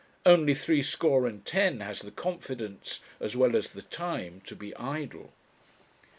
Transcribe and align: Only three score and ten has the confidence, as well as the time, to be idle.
Only 0.25 0.55
three 0.55 0.81
score 0.81 1.27
and 1.27 1.45
ten 1.45 1.81
has 1.81 1.99
the 1.99 2.09
confidence, 2.09 3.01
as 3.19 3.37
well 3.37 3.55
as 3.55 3.69
the 3.69 3.83
time, 3.83 4.41
to 4.47 4.55
be 4.55 4.75
idle. 4.75 5.31